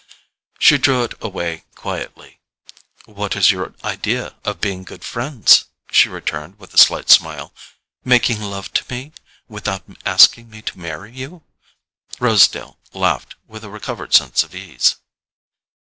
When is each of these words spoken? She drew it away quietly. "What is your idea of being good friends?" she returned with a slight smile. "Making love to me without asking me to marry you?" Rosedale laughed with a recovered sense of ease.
She 0.57 0.79
drew 0.79 1.03
it 1.03 1.13
away 1.21 1.63
quietly. 1.75 2.39
"What 3.05 3.35
is 3.35 3.51
your 3.51 3.75
idea 3.83 4.33
of 4.43 4.59
being 4.59 4.83
good 4.83 5.03
friends?" 5.03 5.65
she 5.91 6.09
returned 6.09 6.57
with 6.57 6.73
a 6.73 6.77
slight 6.79 7.11
smile. 7.11 7.53
"Making 8.03 8.41
love 8.41 8.73
to 8.73 8.83
me 8.89 9.11
without 9.47 9.83
asking 10.03 10.49
me 10.49 10.63
to 10.63 10.79
marry 10.79 11.11
you?" 11.11 11.43
Rosedale 12.19 12.79
laughed 12.93 13.35
with 13.47 13.63
a 13.63 13.69
recovered 13.69 14.11
sense 14.15 14.41
of 14.41 14.55
ease. 14.55 14.95